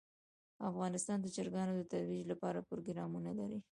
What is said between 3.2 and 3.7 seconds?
لري.